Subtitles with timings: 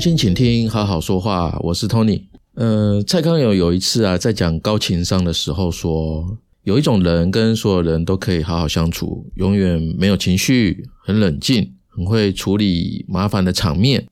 [0.00, 1.60] 用心倾听，好好说话。
[1.62, 2.22] 我是 Tony。
[2.54, 14.06] 呃，蔡康永有一次啊，在讲高情商的时候说，有一种人跟所有人都可以好好相处，永远没有情绪，很冷静，很会处理麻烦的场面。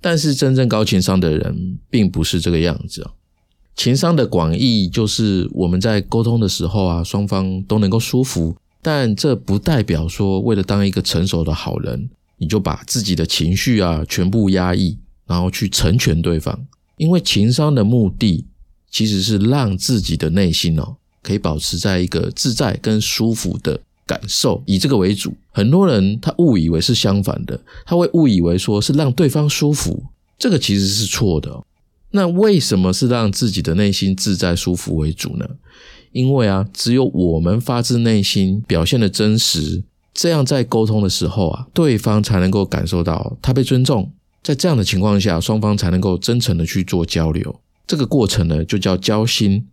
[0.00, 3.04] 但是真正高情商的人，并不是这个样子。
[3.74, 8.54] 情商的广义就是我们在沟通的时候啊，双方都能够舒服。
[8.80, 14.98] 但这不代表说，为了当一个成熟的好人，你就把自己的情绪啊全部压抑，
[15.32, 16.66] 然后去成全对方。
[16.98, 18.44] 因为情商的目的
[18.90, 25.32] 其实是让自己的内心哦，可以保持在一个自在跟舒服的感受，以这个为主。
[25.50, 30.04] 很多人他误以为是相反的，他会误以为说是让对方舒服，
[30.38, 31.64] 这个其实是错的。
[32.10, 35.46] 那为什么是让自己的内心自在舒服为主呢？
[36.12, 44.12] 因为啊，只有我们发自内心表现的真实，这样在沟通的时候啊，对方才能够感受到他被尊重。
[44.42, 47.60] 在这样的情况下，双方才能够真诚的去做交流。
[47.86, 49.66] 这个过程呢，就叫交心。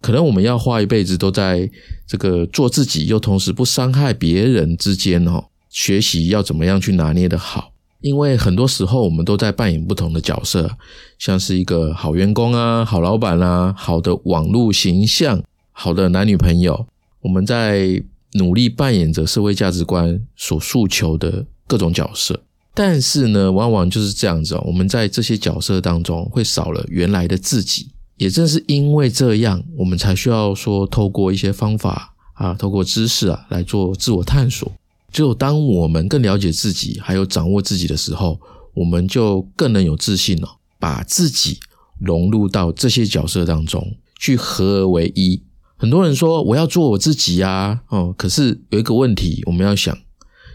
[0.00, 1.70] 可能我们要花一辈子都在
[2.06, 7.72] 这个做自己，又同时不伤害别人之间哦，学习要怎么样去拿捏的好。
[8.00, 10.78] 因为很多时候我们都在扮演不同的角色，
[11.18, 15.42] 像是一个好员工啊、好老板啊、好的网络形象。
[15.72, 16.86] 好的男女朋友，
[17.20, 22.42] 我们在努力扮演着社会价值观所诉求的各种角色，
[22.82, 24.64] 但是呢，往往就是这样子哦。
[24.66, 34.72] 我们在这些角色当中会少了原来的自己，也正是因为这样，我们才需要说透过一些方法啊，透过知识啊来做自我探索。
[35.12, 38.40] 只有当我们更了解自己，还有掌握自己的时候，
[38.72, 40.48] 我们就更能有自信了，
[40.78, 41.58] 把自己
[41.98, 43.86] 融入到这些角色当中
[44.18, 45.42] 去，合而为一。
[45.76, 49.94] 很多人说我要做我自己呀，哦，可是有一个问题我们要想，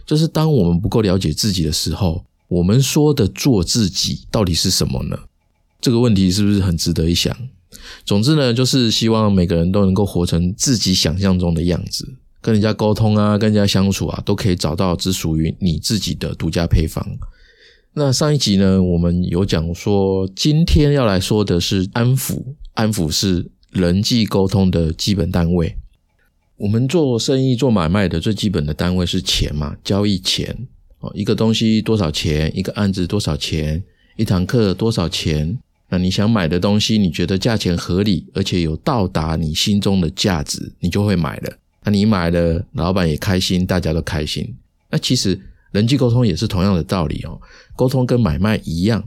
[0.05, 5.17] 就是当我们不够了解自己的时候，我们说的做自己到底是什么呢？
[5.81, 7.35] 这个问题是不是很值得一想？
[8.05, 12.07] 总之呢，就是希望每个人都能够活成自己想象中的样子，
[12.41, 17.05] 跟人家沟通啊，跟人家相处啊，都可以找到只属于你自己的独家配方。
[17.93, 22.43] 那上一集呢，我们有讲说，今天要来说的是安抚，
[22.73, 23.51] 安抚是。
[23.71, 25.75] 人际沟通的基本单位，
[26.57, 29.75] 我们做生意做买卖的最基本的单位是钱嘛？
[29.83, 30.55] 交易钱
[30.99, 32.51] 哦，一个东西多少钱？
[32.57, 33.83] 一个案子多少钱？
[34.15, 35.57] 一堂课多少钱？
[35.89, 41.57] 那你想买的东西，你觉得价钱合理，而且有到达你心中的价值，你就会买了。
[41.83, 44.55] 那你买了，老板也开心，大家都开心。
[44.89, 45.39] 那其实
[45.71, 47.39] 人际沟通也是同样的道理哦，
[47.75, 49.03] 沟通跟买卖一样。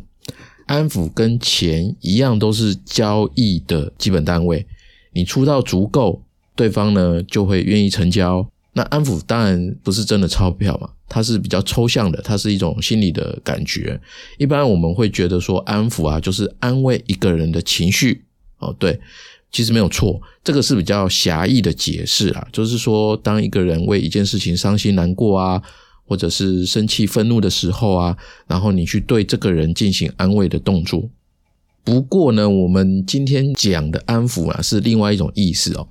[0.67, 4.67] 安抚跟钱一样，都是交易的基本单位。
[5.15, 6.23] 你出到足够，
[6.59, 8.45] 对方呢就会愿意成交。
[8.73, 14.01] 那安抚当然不是真的钞票嘛，它是比较抽象的，它是一种心理的感觉。
[14.39, 18.25] 一般我们会觉得说，安抚啊，就是安慰一个人的情绪。
[18.59, 18.99] 哦，对，
[19.53, 25.63] 其实没有错，这个是比较狭义的解释啊，就是说，当一个人为一件事情伤心难过啊。
[26.11, 28.17] 或者是生气、愤怒的时候啊，
[28.47, 31.07] 然后你去对这个人进行安慰的动作。
[31.85, 35.87] 不过呢，我们今天讲的安抚啊，是另外一种意思哦。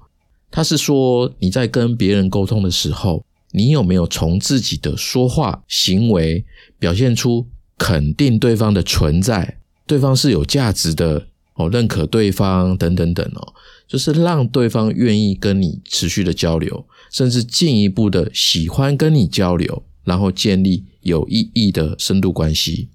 [0.49, 6.45] 他是说你在跟别人沟通的时候，你有没有从自己的说话、行为
[6.79, 7.47] 表现出
[7.77, 13.53] 肯定对方的存在，对方是有价值的哦，认可对方等等等哦，
[13.87, 19.83] 就是让对方愿意跟你持续的交流，甚至进一步的喜欢跟你交流。
[20.07, 22.87] 然后建立有意义的深度关系。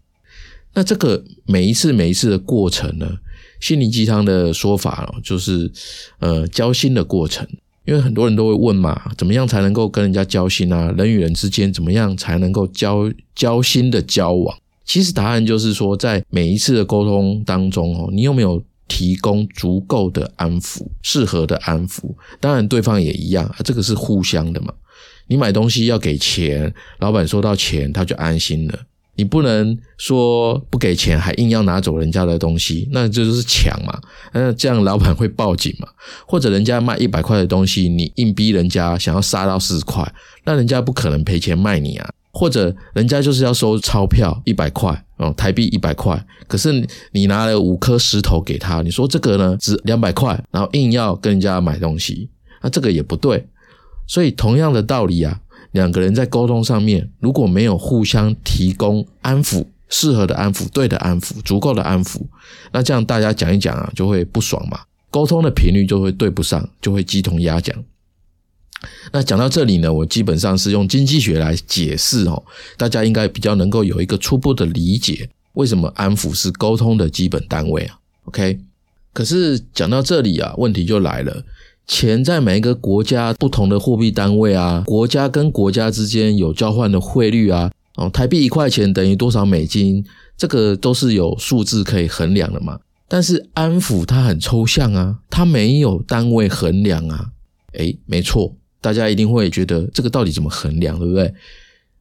[0.73, 3.19] 那这个每一次每一次的过程呢？
[3.63, 5.71] 心灵鸡汤的说法就是
[6.19, 7.49] 呃交心的过程。
[7.85, 10.93] 因为很多人都会问嘛，怎么样才能够跟人家交心啊？
[10.97, 14.57] 人与人之间怎么样才能够交交心的交往？
[14.85, 22.15] 其实答案就是说，在每一次的沟通当中哦，你有没有提供足够的安抚、适合的安抚？
[22.39, 24.73] 当然，对方也一样，这个是互相的嘛。
[25.27, 28.79] 你买东西要给钱，老板收到钱他就安心了。
[29.15, 34.01] 你不能说不给钱还硬要拿走人家的东西，那这就是抢嘛。
[34.33, 35.89] 那这样老板会报警嘛？
[36.27, 40.11] 或者人家卖一百块的东西，你硬逼人家想要杀到四十块，
[40.45, 42.11] 那人家不可能赔钱卖你啊。
[42.35, 46.73] 或者人家就是要收钞票一百块哦，台币一百块，可是
[47.13, 52.31] 你拿了五颗石头给他，你说这个呢值两百块，然后硬要跟人家买东西，
[52.63, 53.47] 那这个也不对。
[54.07, 55.41] 所以，同样的道理啊，
[55.73, 62.21] 两个人在沟通上面，如果没有互相提供安抚、适合的安抚、对的安抚、足够的安抚，
[62.73, 64.81] 那这样大家讲一讲啊，就会不爽嘛，
[65.11, 67.77] 沟通的频率就会对不上，就会鸡同鸭讲。
[69.13, 72.43] 那讲到这里呢，我基本上是用经济学来解释哦，
[72.77, 75.29] 大家应该比较能够有一个初步的理解。
[75.55, 78.59] 为什么安抚是沟通的基本单位啊？OK，
[79.13, 81.45] 可是讲到这里啊，问题就来了。
[81.93, 90.03] 钱在每一个国家不同的货币单位啊，国家跟国家之间有交换的汇率啊，哦，台币一块钱等于多少美金，
[90.35, 92.81] 这个都是有数字可以衡量的嘛。
[93.07, 97.27] 但是安抚它很抽象啊，它没有单位衡量啊。
[97.75, 101.31] 诶，没错，大家一定会觉得这个到底怎么衡量，对不对？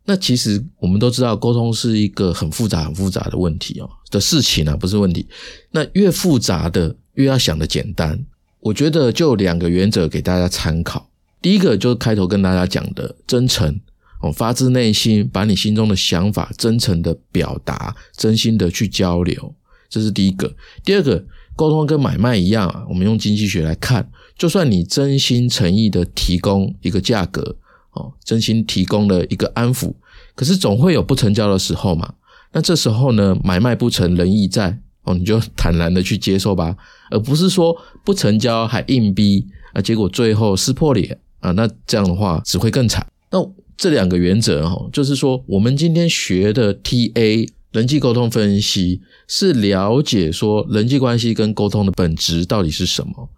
[0.05, 5.27] 那其实我们都知道，沟通是一个很复杂、很复杂的问题哦的事情啊，不是问题。
[5.71, 8.17] 那越复杂的，越要想的简单。
[8.61, 11.09] 我觉得就两个原则给大家参考。
[11.41, 13.79] 第一个就是开头跟大家讲的真诚
[14.21, 19.55] 哦，发自内心把你心中的想法真诚的表达，真心的去交流，
[19.89, 20.55] 这是第一个。
[20.83, 21.25] 第二个，
[21.55, 27.57] 沟通跟买卖一样啊，我们用经济学来看，就算你真心诚意的提供一个价格
[27.93, 29.93] 哦，真心提供了一个安抚，
[30.35, 32.13] 可是总会有不成交的时候嘛。
[32.53, 34.79] 那这时候呢，买卖不成仁义在。
[35.03, 36.75] 哦，你就坦然的去接受吧，
[37.09, 43.05] 而不是说不成交还硬逼啊，结果最后撕破脸啊，那这样的话只会更惨。
[43.31, 43.39] 那
[43.77, 53.29] 这两个原则哈，就是说我们今天学的 T A 人际沟通分析是了解说人际关系跟沟通的本质到底是什么。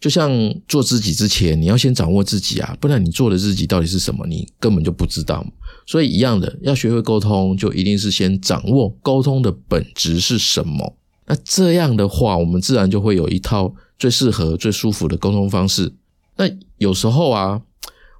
[0.00, 0.32] 就像
[0.66, 5.46] 做自己之前，你要先掌握自己啊，不然你做的自己到底是什么，你根本就不知道。
[5.86, 10.96] 所以一样的，要学会沟通，就一定是先掌握沟通的本质是什么。
[11.26, 15.92] 那这样的话，我们自然就会有一套最适合、最舒服的沟通方式。
[16.36, 16.44] 那
[16.78, 17.60] 有时候啊，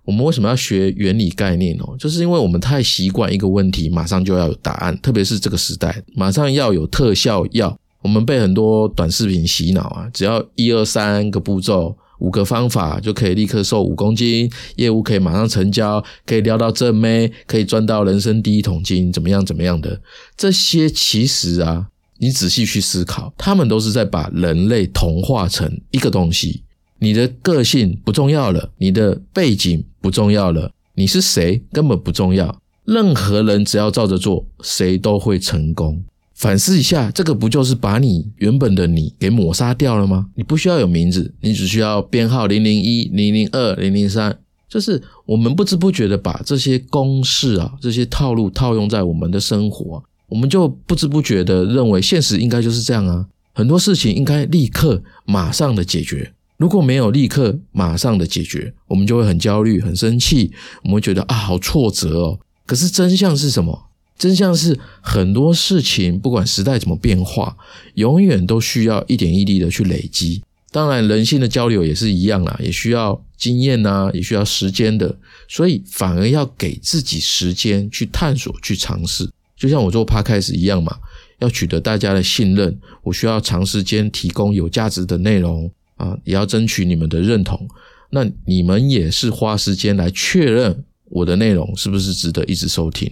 [0.04, 1.96] 我们为什么要学原理概念哦？
[1.98, 7.76] 就是因为我们太习惯一个问题马上就要有答案，特别是这个时代，马上要有特效药。
[8.02, 19.44] 我们被很多短视频洗脑啊，只要一二三个步骤、五个方法就可以立刻瘦五公斤，业务可以马上成交，可以撩到正妹，可以赚到人生第一桶金，怎么样？
[19.46, 20.00] 怎么样的？
[20.36, 21.88] 这些其实啊。
[22.22, 26.62] 你仔细去思考，他们都是在把人类同化成一个东西。
[27.00, 32.62] 你的个性不重要了，你的背景不重要了，你是谁根本不重要。
[32.84, 36.00] 任何人只要照着做，谁都会成功。
[36.32, 40.28] 反思一下，这个不就是把你原本的你给抹杀掉了吗？
[40.36, 44.38] 你不需要有名字，你只需要编号零零一、零零二、零零三，
[44.68, 50.04] 就是我们不知不觉的把这些公式啊、这些套路套用在我们的生活。
[50.32, 56.32] 我们就不知不觉的认为现实应该就是这样啊，很多事情应该立刻马上的解决。
[56.56, 60.50] 如果没有立刻马上的解决，我们就会很焦虑、很生气，
[60.84, 62.38] 我们会觉得啊，好挫折哦。
[62.64, 63.90] 可是真相是什么？
[64.16, 67.54] 真相是很多事情，不管时代怎么变化，
[67.96, 70.42] 永远都需要一点一滴的去累积。
[70.70, 75.18] 当然，人性的交流也是一样啦，也需要经验呐，也需要时间的。
[75.46, 79.28] 所以，反而要给自己时间去探索、去尝试。
[79.62, 80.98] 就像我做 podcast 一样嘛，
[81.38, 87.68] 要取得大家的信任，我需要长时间提供有价值的内容啊，也要争取你们的认同。
[88.10, 93.08] 那你们也是花时间来确认我的内容是不是值得一直收听。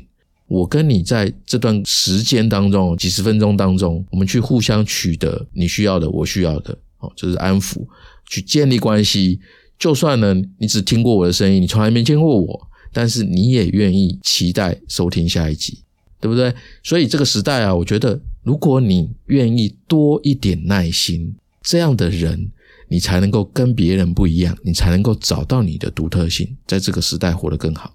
[0.49, 7.87] 我跟你在这段时间当中，几十分钟当中，我们去互相取得你需要的，我需要的，哦，就是安抚，
[8.29, 9.39] 去建立关系。
[9.79, 15.85] 就算呢，你只听过我的声音，你从来没见过我，但是你也愿意期待收听下一集。
[16.21, 16.55] 对不对？
[16.83, 22.50] 所以这个时代啊，我觉得如果你愿意多一点耐心，这样的人，
[22.89, 27.95] 你才能够跟别人不一样，你才能够找到你的独特性，在这个时代活得更好。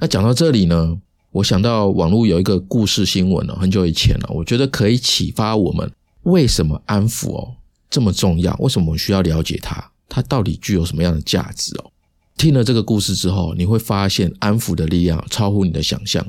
[0.00, 0.96] 那讲到这里呢，
[1.32, 5.90] 我想到网络有一个故事新闻哦，很久以前了，我觉得可以启发我们，
[6.22, 7.56] 为什么安抚哦
[7.88, 8.54] 这么重要？
[8.60, 9.90] 为什么我们需要了解它？
[10.08, 11.90] 它到底具有什么样的价值哦？
[12.36, 16.24] 听了这个故事之后，你会发现安抚的力量超乎你的想象。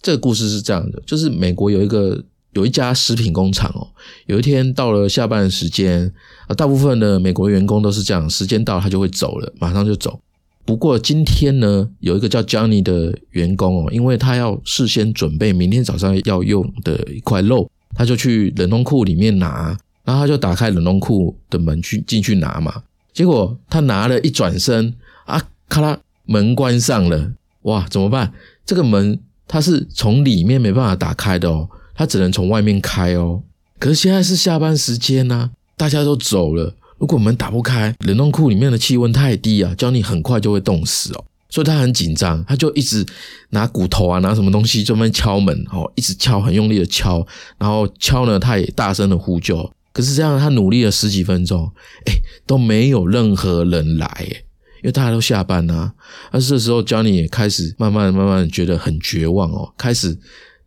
[0.00, 3.86] 这个故事是这样的，就是美国有一个有一家食品工厂哦，
[4.26, 6.12] 有一天到了下班的时间，
[6.46, 10.20] 啊，大部分的美国员工都是这样，时间到他就会走了，马上就走。
[10.64, 22.82] 不过今天呢，有一个叫 Johnny 的员工哦，因为他要事先准备明天早上要用的一块肉，他就去冷冻库里面拿，然后他就打开冷冻库的门去进去拿嘛。
[23.12, 28.32] 结果他拿了一转身啊，咔啦，门关上了，哇，怎么办？
[28.64, 29.18] 这个门。
[29.48, 33.42] 它是从里面没办法打开的哦，它只能从外面开哦。
[33.80, 36.74] 可是现在是下班时间呢，大家都走了。
[36.98, 41.24] 如果门打不开，冷冻库里面的气温太低啊，叫你很快就会冻死哦。
[41.48, 43.06] 所以他很紧张，他就一直
[43.50, 47.26] 拿骨头啊，拿什么东西专门敲门哦，一直敲，很用力的敲，
[47.56, 49.70] 然后敲呢，他也大声的呼救。
[49.92, 51.70] 可是这样，他努力了十几分钟，
[52.06, 52.12] 哎，
[52.46, 54.42] 都没有任何人来，哎。
[54.78, 55.92] 因为大家都下班呐，
[56.30, 60.16] 而这时候 Johnny 也开始慢慢慢慢觉得很绝望哦，开始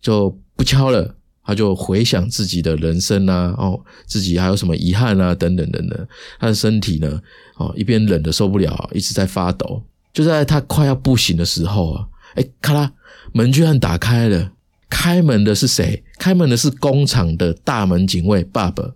[0.01, 6.07] 就不敲了，他就回想自己的人生啊，哦，自己还有什么遗憾啊，等等等等。
[6.39, 7.21] 他的身体呢，
[7.57, 9.83] 哦，一边冷的受不了，一直在发抖。
[10.13, 12.91] 就在他快要不行的时候啊，哎，咔啦，
[13.31, 14.51] 门居然打开了。
[14.89, 16.03] 开门的是谁？
[16.19, 18.91] 开门的是工厂的大门警卫爸爸。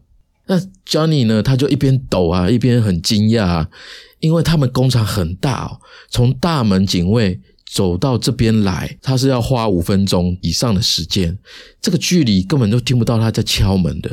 [0.46, 1.42] 那 Johnny 呢？
[1.42, 3.70] 他就一边抖啊，一边很惊讶，啊，
[4.25, 5.77] 因为他们工厂很大哦，
[6.10, 7.39] 从大门警卫
[7.72, 11.38] 走到这边来，他是要花五分钟以上的时间，
[11.79, 14.10] 这个距离根本都听不到他在敲门的。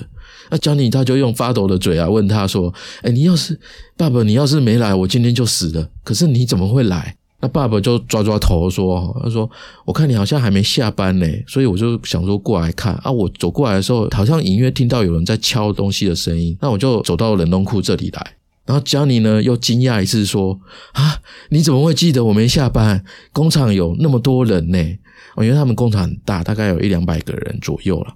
[0.50, 3.58] 那江妮他就用发抖的嘴啊问他说：“哎，你要是
[3.96, 5.88] 爸爸，你要是没来，我今天就死了。
[6.04, 9.50] 可是你怎么会来？”那爸爸就抓抓头说：“他说
[9.84, 13.10] 我看你好像还没下班呢，所以我就想说过来看啊。
[13.10, 18.36] 我走过来的时候，好像隐约听到有人在敲东西的声音，那我就走到冷冻库这里来。
[18.64, 20.60] 然后 Johnny 呢又惊讶一次说：
[20.92, 23.04] 啊，你怎么会记得我没下班？
[23.32, 24.98] 工厂有那么多人呢？
[25.36, 28.14] 我因为他们工厂很大，大概有一两百个人左右了。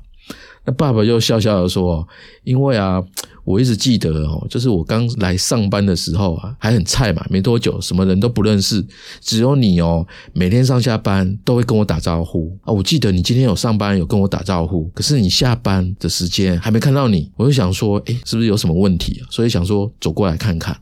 [0.65, 2.07] 那爸爸又笑笑的说：
[2.45, 3.03] 因为啊。”
[3.47, 8.85] 我一直记得哦，就是我刚来上班的时候啊，还很菜嘛，没多久，什么人都不认识，
[9.21, 12.73] 只有你哦，每天上下班都会跟我打招呼啊。
[12.73, 19.31] 我记得你今天有上班有跟我打招呼，可是你下班的时间还没看到你，我就想说，哎，是不是有什么问题啊？
[19.31, 20.77] 所以想说走过来看看。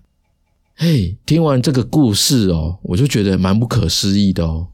[0.75, 4.69] 嘿，听完这个故事哦，我就觉得蛮不可思议的哦，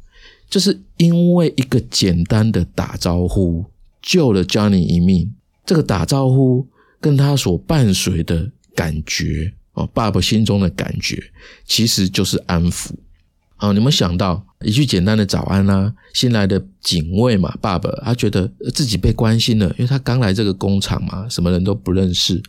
[0.49, 3.65] 就是因为一个简单的打招呼
[4.01, 5.35] 救了 Johnny 一命，
[5.67, 6.65] 这个打招呼。
[7.01, 11.23] 跟他所伴随的感觉哦，爸爸心中的感觉
[11.65, 12.91] 其实就是安抚
[13.59, 13.73] 哦。
[13.73, 15.93] 你们想到一句简单的早安啊？
[16.13, 22.43] 新来的警卫嘛，爸爸他觉得自己被关心了，因为他刚来这个工厂嘛，什么人都不认识。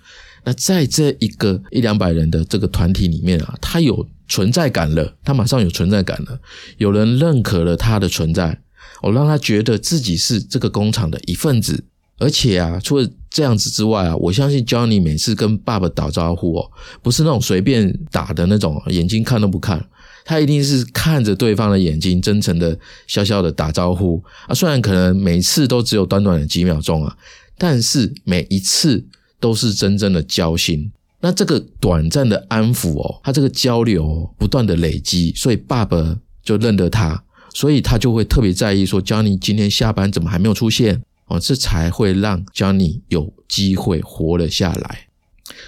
[0.44, 6.40] 那在这一个一两百人的这个团体里面啊，他有存在感了，他马上有存在感了，
[6.78, 8.60] 有人认可了他的存在，
[9.04, 11.86] 我让他觉得自己是这个工厂的一份子。
[12.22, 19.84] 而且啊，除了这样子之外啊，我相信 Johnny 每次跟爸爸打招呼哦，不是那种随便打的那种，眼睛看都不看，
[20.24, 24.54] 他一定是看着对方的眼睛，真诚的笑笑的打招呼啊。
[24.54, 27.18] 虽然可能每次都只有短短的几秒钟啊，
[27.58, 29.04] 但是每一次
[29.40, 30.92] 都是真正的交心。
[31.22, 41.02] 那这个短暂的安抚哦，他这个交流不断的累积，所以爸爸就认得他，所以他就会特别在意说，Johnny 今天下班怎么还没有出现。
[41.32, 45.08] 哦，这才会让 Johnny 有机会活了下来。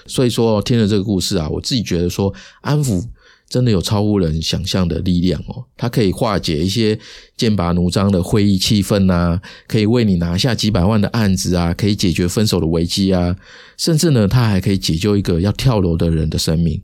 [0.05, 3.05] 所以说，听了这个故事啊，我自己觉得说，安抚
[3.47, 5.63] 真的有超乎人想象的力量哦。
[5.77, 6.99] 它可以化解一些
[7.37, 13.35] 剑拔弩张的会议气氛呐，可以为你拿下几百万的案子啊，可以解决分手的危机啊，
[13.77, 16.81] 甚至呢，它还可以解救一个要跳楼的人的生命。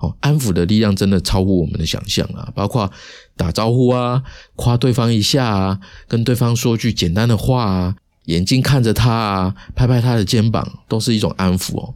[0.00, 2.52] 哦，安抚的力量真的超乎我们的想象啊！
[2.54, 2.90] 包括
[3.36, 4.22] 打招呼啊，
[4.54, 7.96] 夸对方一下啊，跟对方说句简单的话啊。
[8.28, 11.94] 眼睛看着他啊，拍拍他的肩膀，都是一种安抚哦。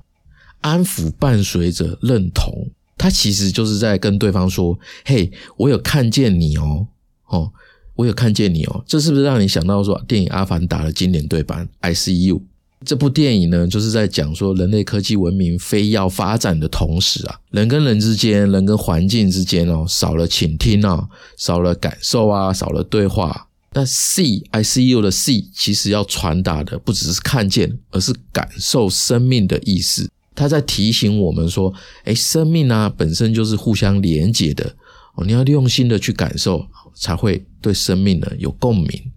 [0.63, 6.87] 安抚伴随着认同，他其实就是在跟对方说：“嘿，我有看见你哦，
[7.27, 7.53] 哦，
[7.97, 12.43] 我有看见你哦。”这是不是让你想到说电影《阿凡达》的经典对白？“I see you。”
[12.87, 23.49] 这部电影呢，就是在讲说人类科技文明非要发展的同时啊，人跟人之间、人跟环境之间哦，少了倾听啊，少了感受啊，少了对话。
[23.75, 30.11] 那 see I see you 的 see 其实要传达的不只是看见，而是感受生命的意思。
[30.35, 31.73] 他在提醒我们说：，
[32.05, 34.75] 哎，生命啊本身就是互相连接的
[35.15, 39.13] 哦，你要用心的去感受，才会对生命呢有共鸣。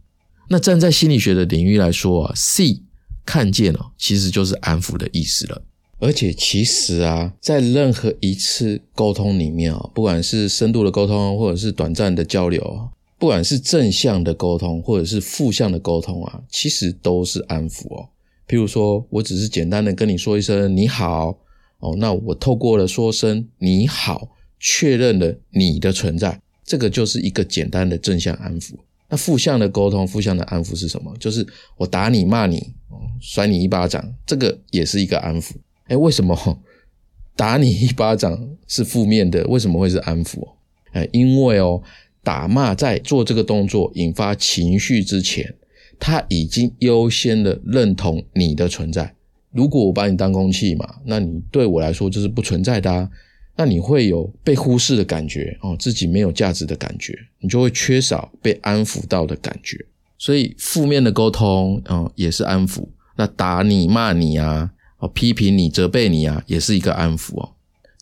[0.49, 2.81] 那站在心理学的领域来说啊，see
[3.25, 5.61] 看见哦，其实就是安抚的意思了。
[5.99, 12.89] 而且其实啊，在任何一次沟通里面啊，不管是深度的沟通，或者是短暂的交流。
[13.17, 18.09] 不管是正向的沟通，或者是负向的沟通啊，其实都是安抚哦。
[18.47, 21.37] 譬如说，我只是简单的跟你说一声你好
[21.79, 24.29] 哦，那我透过了说声你好，
[24.59, 28.73] 确认了你的存在，这个就是一个简单的正向安抚。
[29.09, 31.15] 那负向的沟通、负向的安抚是什么？
[31.17, 32.73] 就是我打你、骂你、
[33.21, 35.53] 甩你一巴掌，这个也是一个安抚。
[35.85, 36.59] 哎，为什么
[37.35, 39.45] 打你一巴掌是负面的？
[39.47, 40.45] 为什么会是安抚？
[40.91, 41.81] 哎，因为哦。
[42.25, 45.53] 打骂在做这个动作引发情绪之前，
[45.99, 49.13] 他已经优先的认同你的存在。
[49.51, 53.09] 如果我把你当空气嘛，那你对我来说就是不存在的啊。
[53.57, 59.77] 那你会有被忽视的感觉哦，自己没有价值的感觉，你就会缺少被安抚到的感觉。
[60.17, 62.85] 所以负面的沟通啊，也是安抚。
[63.15, 67.53] 那打你、骂你啊，哦，批评你、责备你啊，也是一个安抚哦。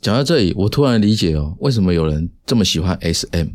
[0.01, 3.49] 讲到这里，我突然理解哦，为什么有人这么喜欢 S.M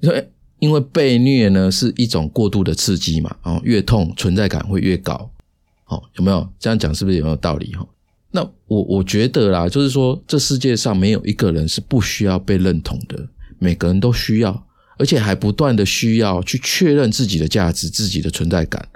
[0.00, 5.30] 因为，因为被虐呢是一种过度的刺激嘛，哦，越痛存在感会越高，
[5.86, 6.94] 哦，有没有这样讲？
[6.94, 7.74] 是不是有没有道理？
[7.74, 7.86] 哈，
[8.30, 14.66] 那我我觉得啦，就是说这世界上没有一个人是不需要被认同的，每个人都需要，
[14.98, 18.88] 而且还不断的需要去确认自己的价值、自己的存在感，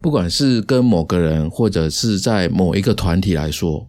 [0.00, 3.88] 不管是跟某个人或者是在某一个团体来说。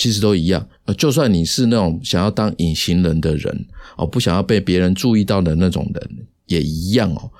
[0.00, 3.66] 其实都一样，呃，就算你是那种想要当隐形人的人
[3.98, 6.10] 哦，不想要被别人注意到的那种人，
[6.46, 7.30] 也一样哦。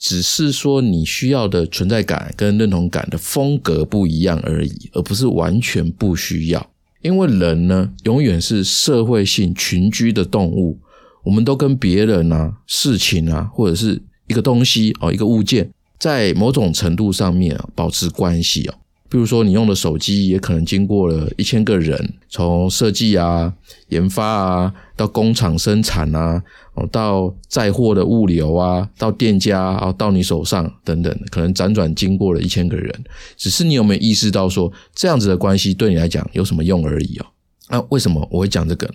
[0.00, 6.70] 只是说你需要的存在感跟认同感的风格不一样而已，而不是完全不需要。
[7.02, 10.76] 因为人呢，永远是社会性群居的动物，
[11.22, 15.70] 我们都跟别人啊、事情啊，或者是一个东西哦、一个物件，
[16.00, 18.74] 在某种程度上面啊，保持关系哦。
[19.10, 23.50] 比如说，你用的手机也可能经过了一千个人，从设计啊、
[23.88, 26.42] 研发啊，到工厂生产啊，
[26.74, 33.04] 哦，到载货的物流啊，到店家啊，到你手上等等，可能辗转经过了一千个人。
[33.36, 37.26] 只是你有没有意识到说，这样子的关系对你来讲有什么用而已哦？
[37.70, 38.94] 那为什么我会讲这个呢？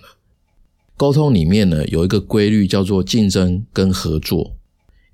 [0.96, 4.52] 沟通里面呢有一个规律叫做竞争跟合作，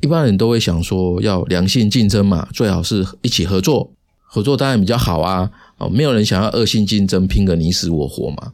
[0.03, 3.91] 一般人都会想说要良性竞争嘛，最好是一起合作。
[4.33, 8.53] 合作当然比较好啊，哦，没有人想要恶性竞争，拼个你死我活嘛。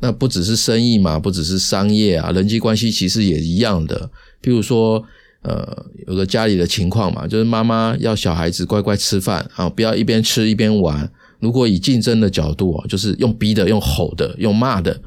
[0.00, 4.10] 那不只是生意嘛，不只是商业啊，人际关系其实也一样的。
[4.42, 5.02] 譬如说，
[5.40, 11.10] 呃，有个家里的情况嘛，就是妈妈要小孩子乖乖吃饭啊，不要一边吃一边玩。
[11.40, 15.00] 如果以竞争的角度哦，就是用逼的、用吼的、用骂的，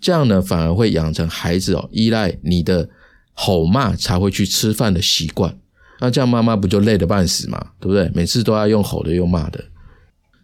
[0.00, 2.88] 这样呢，反而会养成孩子哦依赖你的
[3.34, 5.58] 吼骂才会去吃饭的习惯。
[6.02, 7.64] 那这样妈妈不就累得半死嘛？
[7.78, 8.10] 对不对？
[8.12, 9.64] 每次都要用吼的，用骂的。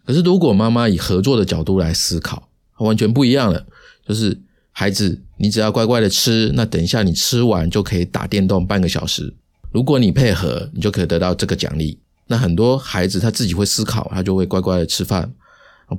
[0.05, 3.65] 可是如果妈妈以合作的角度来思考，完全不一样了。
[4.07, 4.39] 就是
[4.71, 9.33] 孩子，你只要乖乖的吃，那等一下你吃完就可以打电动半个小时。
[9.73, 11.99] 如果你配合，你就可以得到这个奖励。
[12.27, 15.29] 那很多孩子他自己会思考，他就会乖乖的吃饭，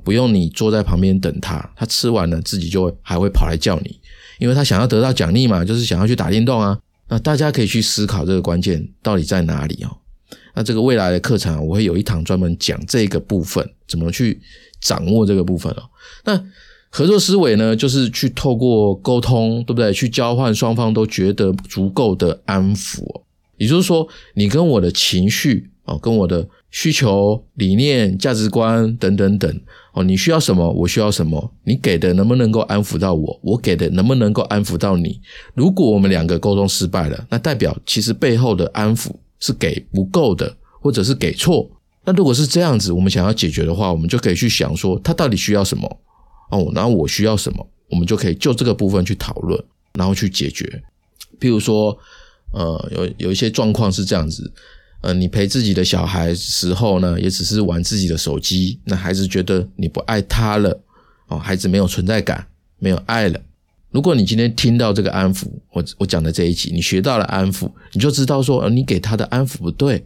[0.03, 1.71] 不用你坐在旁边等他。
[1.75, 3.99] 他吃完了，自己就还会跑来叫你，
[4.39, 6.79] 因为他想要得到奖励嘛，就是想要去打电动啊。
[7.11, 9.97] 那大家可以去思考这个关键到底在哪里哦？
[10.55, 14.39] 那这个未来的课程我会有一堂专门讲这个部分，怎么去
[14.79, 15.83] 掌握这个部分哦？
[16.23, 16.41] 那
[16.89, 19.91] 合作思维呢，就是去透过沟通，对不对？
[19.91, 23.03] 去交换双方都觉得足够的安抚，
[23.57, 29.61] 也就是说，你跟我的情绪哦，跟我的需求、理念、价值观等等等。
[29.93, 30.71] 哦，你需要什么？
[30.71, 31.51] 我需要什么？
[31.65, 33.39] 你给的能不能够安抚到我？
[33.43, 35.19] 我给的能不能够安抚到你？
[35.53, 41.69] 如果我们两个沟通失败了，那代表其实背后的安抚是给不够的，或者是给错。
[42.05, 45.99] 那如果是这样子，我们想要解决的话，我们就可以去想说他到底需要什么
[46.51, 49.61] 哦，然后我需要什么，我们就可以就这个部分去讨论，
[49.93, 50.81] 然后去解决。
[51.39, 51.97] 譬如说，
[52.53, 54.51] 呃，有有一些状况是这样子。
[55.01, 60.79] 呃，你陪自己的小孩时候呢，也只是玩自己的手机，那孩子觉得你不爱他了，
[61.27, 63.41] 哦，孩子没有存在感，没有爱了。
[63.89, 70.05] 如果你今天听到这个安抚，我我讲的这一集，你学到了安抚，你就知道说，呃，你给他的安抚不对，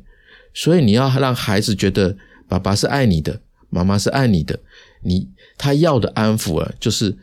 [0.54, 2.16] 所以你要让孩子觉得
[2.48, 4.58] 爸爸是爱你的，妈妈是爱你的，
[5.04, 5.28] 你
[5.58, 7.18] 他要的安抚啊，就是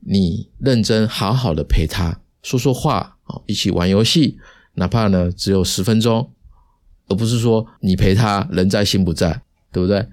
[0.00, 4.36] 你认真好好的陪他说说话，哦，一起玩游戏，
[4.74, 6.28] 哪怕呢只有十分钟。
[7.12, 10.04] 而不是说你陪他人在心不在，对不对？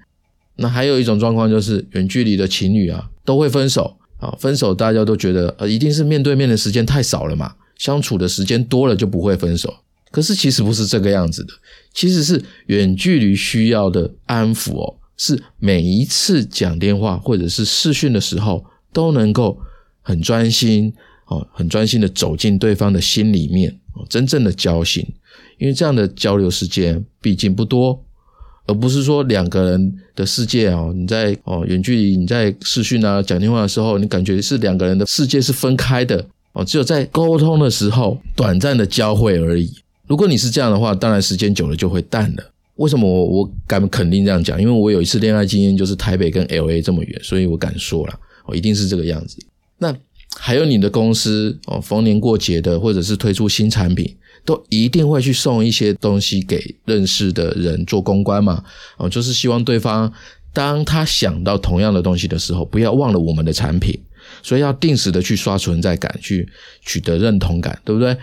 [0.56, 4.36] 那还有一种状况就是远距离的情侣啊，都会分手啊。
[4.38, 9.74] 分手大家都觉得呃，一定是面对面的时间太少了嘛，相处的时间多了就不会分手。
[10.10, 11.52] 可是其实不是这个样子的，
[11.94, 19.58] 其实是远距离需要的安抚哦，是每一次讲电话或者是视讯的时候都能够
[20.02, 20.92] 很专心
[21.28, 25.06] 哦，很专心的走进对方的心里面哦，真正的交心。
[25.60, 28.02] 因为这样的交流时间毕竟不多，
[28.66, 39.70] 而不是说两个人的世界哦，你在哦远距离你在视讯啊讲电话的时候，你感觉是两个人的世界是分开的哦，只有在沟通的时候短暂的交汇而已。
[40.06, 42.50] 如果你是这样的话，当然时间久了就会淡了。
[42.76, 44.58] 为什么我我敢肯定这样讲？
[44.58, 49.36] 因为我有一次恋爱经验就是台北跟 L A 这么远，所以我敢说了，哦一定是这个样子。
[49.76, 49.94] 那
[50.38, 54.16] 还有你的公司哦，逢年过节的或者是推出新产品。
[54.44, 58.64] 都一定会去送一些东西给认识的人做公关嘛？
[58.96, 60.12] 哦，就是希望对方
[60.52, 63.96] 当他想到同样的东西的时候，不要忘了我们的产品，
[64.42, 66.48] 所以要定时的去刷存在感，去
[66.82, 68.16] 取得认同感，对不对？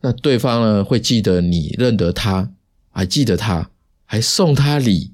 [0.00, 2.50] 那对方呢会记得你认得他，
[2.90, 3.70] 还记得他，
[4.06, 5.10] 还送他礼，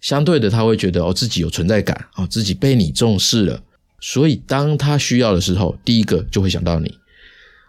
[0.00, 3.62] 相对的他会觉得哦自己有存在感，哦自己被你重视了，
[4.00, 6.94] 所以当他需要的时候，第一个就会想到你。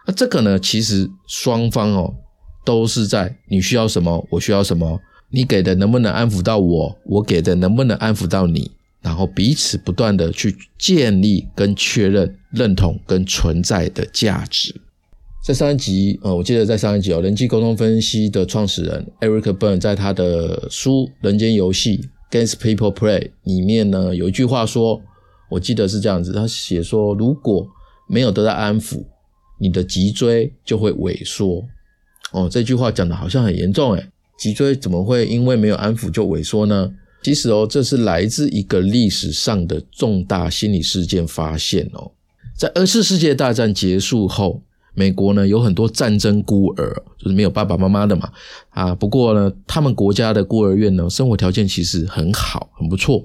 [0.06, 2.14] 那这个呢，其实双方哦。
[2.66, 5.00] 都是在你需要什么，我需要什么，
[5.30, 14.74] 你给的能不能安抚到我，我给的能不能安抚到你，然后彼此不断的去建立跟确认认同跟存在的价值。
[15.44, 22.00] 在上一集，呃，我记得在上一集哦，人际沟通分析的创始人 Eric Berne 在他的书《人间游戏》
[22.36, 25.00] （Games People Play） 里面呢，有一句话说，
[25.48, 27.64] 我记得是这样子，他写说，如果
[28.08, 29.04] 没有得到安抚，
[29.60, 31.62] 你的脊椎就会萎缩。
[32.32, 34.08] 哦，这句话讲的好像很严重诶，
[34.38, 36.92] 脊椎怎么会因为没有安抚就萎缩呢？
[37.22, 42.12] 其实哦，这是来自一个历史上的重大心理事件发现哦，
[42.56, 44.62] 在二次世界大战结束后。
[44.98, 48.32] 美国呢有很多战争孤儿，就是没有爸爸妈妈的嘛
[48.70, 48.94] 啊。
[48.94, 53.22] 不过呢，他们国家的孤儿院呢，生活条件其实很好，很不错。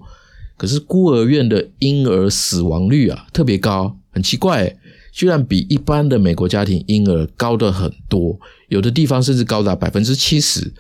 [0.58, 4.76] 可是孤儿院的婴儿死亡率啊特别高，很奇怪，
[5.12, 10.74] 居然比一般的美国家庭婴儿高的很多，有的地方甚至高达百分之七十，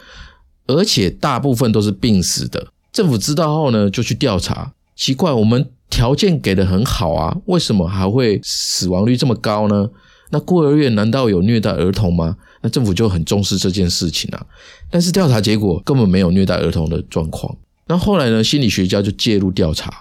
[0.67, 2.67] 而且大部分都是病死的。
[2.91, 9.89] 政府知道后呢，就去调查，奇怪，我们条件给的很好啊，为什么还会死亡率这么高呢？
[10.29, 12.37] 那孤儿院难道有虐待儿童吗？
[12.61, 14.45] 那政府就很重视这件事情啊。
[14.89, 17.53] 但是调查结果根本没有虐待儿童的状况。
[17.87, 18.41] 那后来呢？
[18.41, 19.91] 心理学家就介入调查，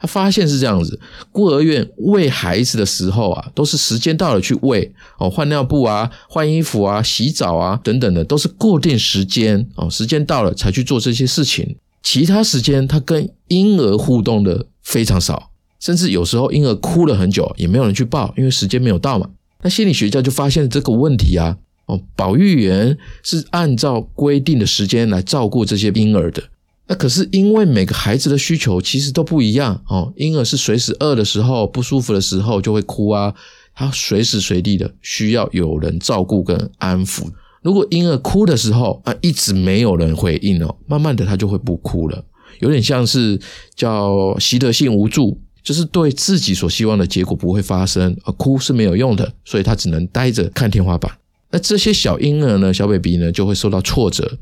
[0.00, 0.98] 他发现是这样子：
[1.32, 11.76] 孤儿院喂孩子的时候啊，都是时间到了去喂哦，换尿布啊、换衣服啊、洗澡啊等等的，都是固定时间哦，时间到了才去做这些事情。
[12.02, 19.28] 其他时间他跟婴儿互动的非常少，甚至有时候婴儿哭了很久，也没有人去抱，因为时间没有到嘛。
[19.62, 21.56] 那心理学家就发现这个问题啊，
[21.86, 26.42] 哦，保育员是按照规定的时间来照顾这些婴儿的。
[26.88, 33.34] 那可是因为每个孩子的需求其实都不一样哦，婴儿是随时饿的时候、不舒服的时候就会哭啊，
[33.74, 37.30] 他随时随地的需要有人照顾跟安抚。
[37.62, 42.24] 如果婴儿哭的时候啊，一直没有人回应哦，慢慢的他就会不哭了，
[42.60, 43.38] 有点像是
[43.74, 45.40] 叫习得性无助。
[45.60, 51.12] 就是对自己所希望的结果不会发生，而哭是没有用的，所以他只能呆着看天花板。
[51.50, 54.38] 那这些小婴儿呢，小 baby 呢，就会受到挫折。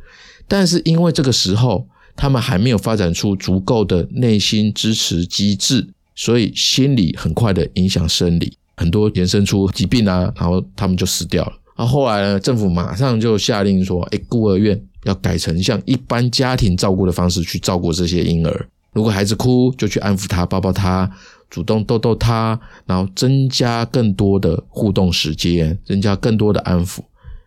[0.46, 11.52] 但是因为这个时候他们还没有发展出足够的内心支持机制，所以心理很快的影响生理，很多延伸出疾病啊，然后他们就死掉了。
[11.76, 18.68] 而后来呢，政府马上就下令说，哎，孤儿院要改成像一般家庭照顾的方式去照顾这些婴儿。
[18.94, 21.11] 如果孩子哭，就去安抚他，抱抱他，
[21.50, 27.00] 主动逗逗他，然后增加更多的互动时间，增加更多的安抚。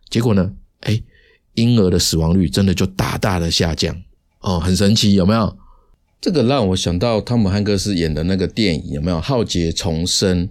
[0.09, 0.51] 结果呢？
[0.81, 1.01] 哎，
[1.55, 3.95] 婴儿的死亡率真的就大大的下降
[4.41, 5.57] 哦，很神奇，有没有？
[6.21, 10.47] 这个让我想到汤姆汉克斯演的那个电影，有没有《浩劫重生》？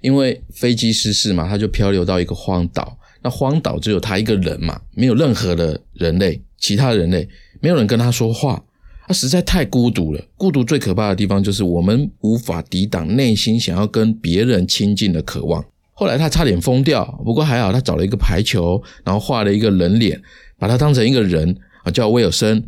[0.00, 7.28] 因为飞机失事嘛，他就漂流到一个荒岛，那荒岛只有他一个人嘛，没有任何的人类，其他人类
[7.60, 8.64] 没有人跟他说话。
[9.06, 10.24] 他实在太孤独了。
[10.36, 15.64] 孤独最可怕的地方就是我们无法抵挡内心想要跟别人亲近的渴望。
[15.92, 20.20] 后来他差点疯掉，不过还好，他找了一个排球，然后画了一个人脸，
[20.58, 22.62] 把他当成一个人啊，叫威尔森。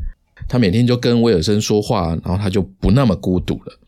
[0.48, 3.78] 他每天就跟威尔森说话，然后他就不那么孤独了。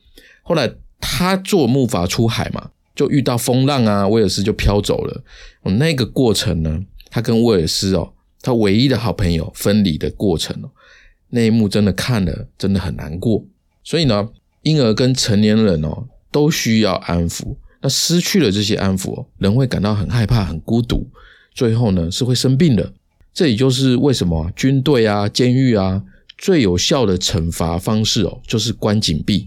[0.42, 5.23] 后来他坐木筏出海嘛，就遇到风浪啊，威尔斯就飘走了。
[5.79, 10.71] 那个过程呢，他跟威尔斯哦，他唯一的好朋友分离的过程哦。
[11.31, 13.45] 那一幕真的看了，真的很难过。
[13.83, 14.29] 所以呢，
[14.62, 17.57] 婴儿跟成年人哦都需要安抚。
[17.83, 21.07] 那失去了这些安抚，人会感到很害怕、很孤独，
[21.53, 22.92] 最后呢是会生病的。
[23.35, 26.03] 这也就是为什么军队啊、监狱啊
[26.38, 29.46] 最有效的惩罚方式哦，就是关紧闭。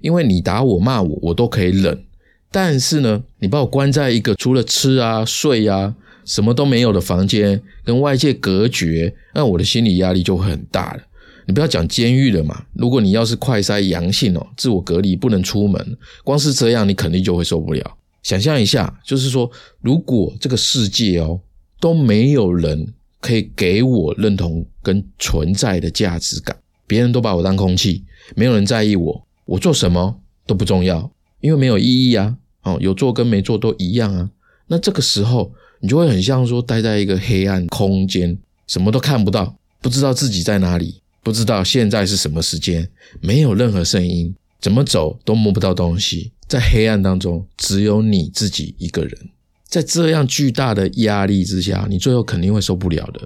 [0.00, 2.04] 因为你打我、骂我，我都可以忍。
[2.50, 5.94] 但是呢，你把我关在一个除了吃啊、睡啊。
[6.24, 11.00] 什么都没有的房间，跟外界隔绝，那我的心理压力就会很大了。
[11.46, 17.96] 你不要讲监狱了嘛，如果你要是快筛阳性哦，自我隔离不能出门，光是这样你肯定就会受不了。
[18.22, 21.40] 想象一下，就是说，如果这个世界哦
[21.80, 28.04] 都没有人可以给我认同跟存在的价值感，别人都把我当空气，
[28.34, 32.36] 没有人在意我，我做什么都不重要，因为没有意义啊。
[32.62, 34.30] 哦，有做跟没做都一样啊。
[34.66, 35.52] 那这个时候。
[35.80, 49.28] 你就会很像说待在一个黑暗空间，什么都看不到，不知道自己在哪里，不知道现在是什么时间，没有任何声音，怎么走都摸不到东西，在黑暗当中只有你自己一个人，
[49.68, 53.20] 在这样巨大的压力之下，你最后肯定会受不了的，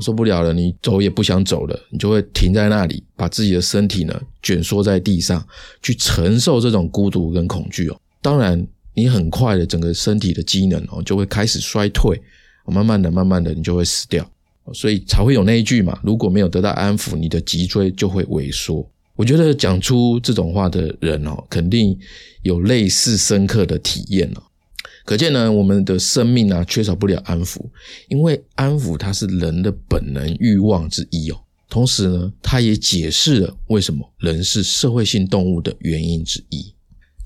[0.00, 5.46] 受不了了，你走也不想走了，你就会停在那里，把自己的身体呢卷缩在地上，
[5.82, 8.00] 去承受这种孤独跟恐惧哦。
[8.22, 8.66] 当然。
[8.92, 12.20] 你很快的整个身体的机能哦就会开始衰退，
[12.66, 14.28] 慢慢的、慢慢的你就会死掉。
[14.74, 18.86] 所以才会有那一句嘛，如果没有得到安抚，你的脊椎就会萎缩。
[19.14, 21.96] 我觉得讲出这种话的人哦，肯定
[22.42, 24.42] 有类似深刻的体验哦。
[25.10, 27.58] 可见呢，我们的生命啊，缺少不了安抚，
[28.06, 31.40] 因为安抚它是人的本能欲望之一哦。
[31.68, 36.72] 同时呢，它也解释了为什么人是社会性动物的原因之一。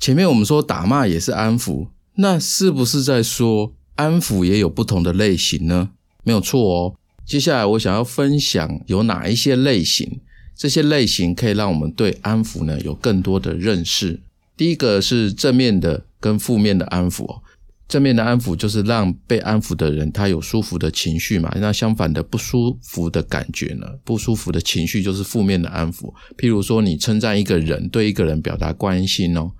[0.00, 5.90] 前面我们说打骂也是安抚，那是不是在说安抚也有不同的类型呢？
[6.22, 6.94] 没有错哦。
[7.26, 10.22] 接下来我想要分享有哪一些类型，
[10.56, 14.22] 这些类型可以让我们对安抚呢有更多的认识。
[14.56, 17.42] 第一个是正面的跟负面的安抚哦。
[17.86, 23.86] 正面的安抚就是让被安抚的人他有舒服的情绪嘛，那相反的不舒服的感觉呢？
[24.04, 26.12] 不舒服的情绪就是负面的安抚。
[26.38, 29.52] 譬如说你称赞一个人，对一个人表达关心哦，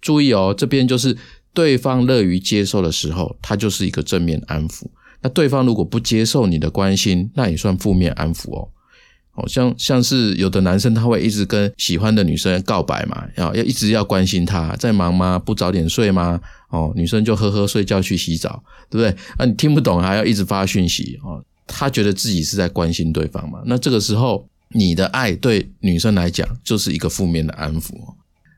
[0.00, 1.16] 注意哦，这边就是
[1.54, 4.86] 对方乐于接受的时候，它就是一个正面安抚。
[5.22, 8.68] 那对方如果不接受你的关心，那也算负面安抚哦。
[9.38, 15.38] 好像像是有的男生他会一直跟喜欢的女生告白嘛，要要一直要关心她，在忙吗？
[15.38, 16.40] 不早点睡吗？
[16.70, 19.16] 哦，女生就呵呵睡觉去洗澡，对不对？
[19.36, 23.60] 啊，你听不懂还要一直发讯息哦，他觉得自己是在关心对方嘛。
[23.66, 27.92] 那这个时候你的爱对女生来讲就是一个负面的安抚。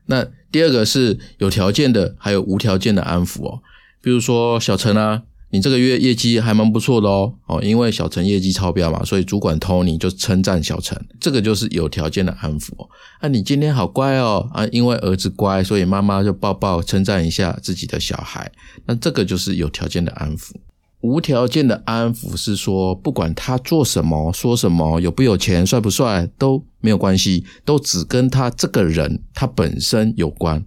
[0.06, 3.60] 那第二个是有条件的，还有无条件的安抚哦，
[4.00, 5.24] 比如说小陈啊。
[5.52, 12.70] 你这个月业绩还蛮不错的哦，哦，因为小陈业绩超标嘛，所以主管 Tony 就称赞小陈，这个就是有条件的安抚。
[13.18, 18.52] 啊，你今天好乖哦，啊，因为儿子乖，所以妈妈就抱抱称赞一下自己的小孩，
[18.86, 20.52] 那这个就是有条件的安抚。
[21.00, 30.64] 无条件的安抚是说，不管他做什么、说什么、有不有钱、帅不帅都没有关系，都只跟他这个人他本身有关。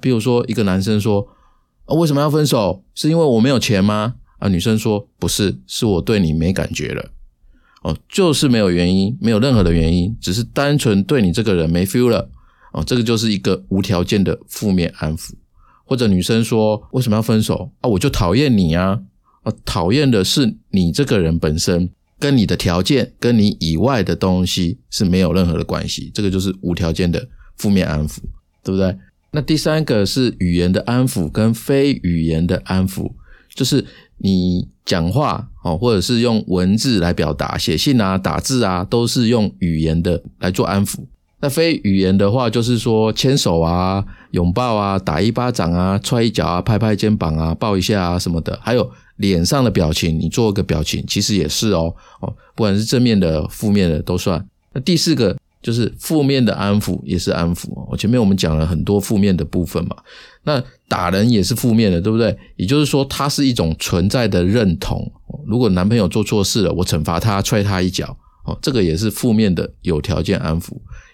[0.00, 1.26] 比如说一个男生说。
[1.94, 2.84] 为什么要分手？
[2.94, 4.14] 是因为我没有钱吗？
[4.38, 7.10] 啊，女生说不是，是我对你没感觉了。
[7.82, 12.30] 哦，就是没有原因，没有任何的原因，只是单纯对你这个人没 feel 了。
[12.72, 15.32] 哦，这个就是一个无条件的负面安抚。
[15.84, 17.70] 或者女生说为什么要分手？
[17.80, 19.00] 啊，我就讨厌你啊！
[19.42, 26.10] 啊，讨厌的是你这个人本身，跟你的条件，跟你以外的东西是没有任何的关系。
[26.14, 28.18] 这个就是无条件的负面安抚，
[28.62, 28.96] 对不对？
[29.34, 33.10] 那第三个是语言的安抚跟非语言的安抚，
[33.54, 33.82] 就是
[34.18, 40.98] 你讲话哦，或者是用文字来表达，写信啊、打字啊，都是用语言的来做安抚。
[41.40, 54.46] 那非语言的话，就是说牵手啊、拥抱啊、打一巴掌啊、踹一脚啊、拍拍肩膀啊、抱一下啊什么的，还有脸上的表情，你做个表情，其实也是哦哦，不管是正面的、负面的都算。
[54.74, 55.34] 那第四个。
[55.62, 59.96] 就是负面的安抚也是安抚我前面我们讲了很多负面的部分嘛，
[60.42, 62.36] 那打人也是负面的，对不对？
[62.56, 65.10] 也就是说，它是一种存在的认同。
[65.46, 70.72] 如果男朋友做错事了，我惩罚他，踹他一脚，哦，这个也是负面的有条件安抚，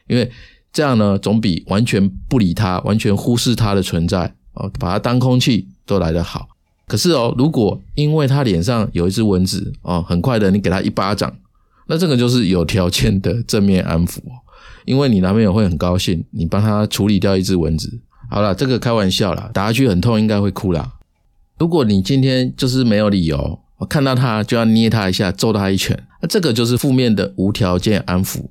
[0.08, 0.28] 因为
[0.72, 6.48] 这样呢，总比完全不理他、完全忽视他的存在，哦，把他当空气都来得好。
[6.86, 11.32] 可是哦，如果因为他脸上有一只蚊子，哦，很快的你给他一巴掌。
[11.88, 14.20] 那这个就是有条件的正面安抚，
[14.84, 17.98] 因为你男朋友会很高兴，你帮他处理掉一只蚊子。
[18.30, 20.92] 好了，这个开玩笑啦，打下去很痛，应该会哭啦。
[21.58, 28.44] 如果你今天就是没有理由，我看到他就要捏他一下，揍他一拳，那这个就是负面的无条件安抚。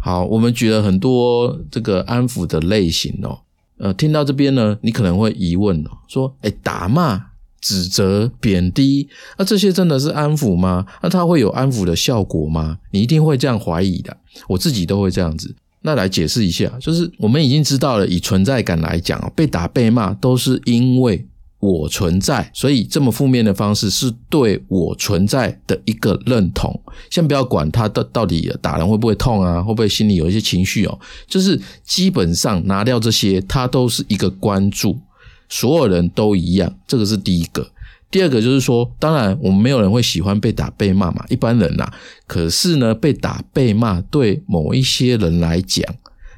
[0.00, 3.40] 好，我们举了很多这个安抚的类型哦。
[3.78, 7.26] 呃，听到这边呢，你可能会疑问哦，说，哎，打骂。
[7.66, 10.86] 指责、贬低，那这些真的是安抚吗？
[11.02, 12.78] 那它会有安抚的效果吗？
[12.92, 15.52] 你一定会这样怀疑的，我自己都会这样子。
[15.82, 21.26] 那来解释一下，就是我们已经知道了，以存在感来讲被打、被骂都是因为
[21.58, 26.80] 我存在，所以这么负面的方式是对我存在的一个认同。
[27.10, 34.96] 先不要管他到到底打人会不会痛啊，会不会心里有一些情绪哦，就是基本上拿掉这些，它都是一个关注。
[35.48, 37.70] 所有人都一样，这个是第一个。
[38.08, 41.92] 第二个就是说，当然我们没有人会喜欢被打被骂嘛，一般人呐。
[42.26, 45.84] 可是呢，被打被骂对某一些人来讲，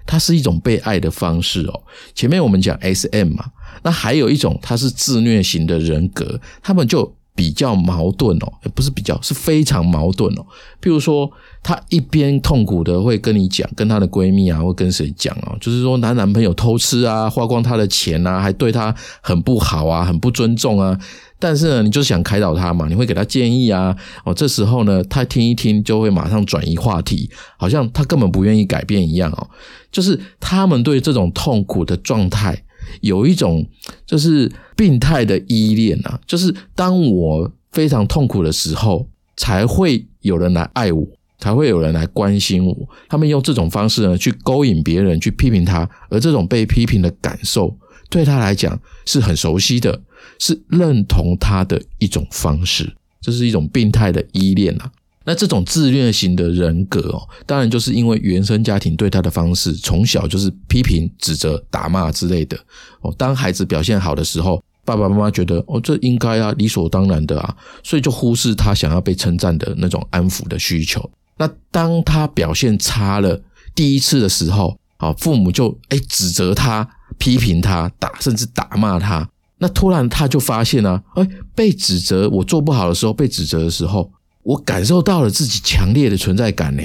[0.07, 1.83] 它是一种被爱的方式哦。
[2.15, 3.45] 前面我们讲 S M 嘛，
[3.83, 10.43] 那还有一种，它是自虐型的人格，他们就比较矛盾哦，不是比较，是非常矛盾哦。
[10.83, 11.31] 譬如说。
[11.61, 20.97] 她一边痛苦的会跟你讲，跟她的闺蜜啊，或跟谁讲哦，就是说她男朋友偷吃啊，花光她的钱啊，还对她很不好啊，很不尊重啊。
[21.39, 23.95] 但是呢，你就想开导她嘛，你会给她建议啊。
[24.25, 29.47] 哦，这时候呢，她听一听就会马上转移话题，好像她根本不愿意改变一样哦。
[29.91, 32.63] 就是他们对这种痛苦的状态
[33.01, 33.67] 有一种
[34.07, 39.09] 就是病态的依恋啊，就是当我非常痛苦的时候。
[39.41, 41.07] 才会有人来爱我，
[41.39, 42.77] 才会有人来关心我。
[43.09, 47.73] 他们用这种方式呢，去勾引别人，去批评他，而这种被批评的感受，
[48.11, 50.03] 对他来讲是很熟悉的，
[50.41, 52.93] 是认同他的一种方式。
[53.21, 54.91] 这是一种病态的依恋啊。
[55.29, 62.59] 那这种自虐型的人格哦，当然就是因为原生家庭对他的方式，从小就是批评、指责、打骂之类的
[63.03, 63.15] 哦。
[63.19, 71.11] 当孩子表现好的时候，爸爸妈妈觉得哦，这应该啊，理所当然的啊，所以就忽视他想要被称赞的那种安抚的需求。
[71.37, 73.39] 那当他表现差了
[73.75, 76.89] 第一次的时候，啊，父母就哎指责他、
[77.19, 79.29] 批评他、打甚至打骂他。
[79.59, 84.11] 那突然他就发现啊，哎，被指责我做不好的时候，被指责的时候。
[84.49, 86.83] 我感受到了自己强烈的存在感呢，